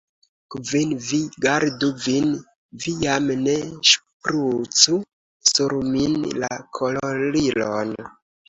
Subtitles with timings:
[0.53, 2.25] Kvin, vi gardu vin,
[2.85, 3.55] vi jam ne
[3.91, 4.97] ŝprucu
[5.53, 7.97] sur min la kolorilon.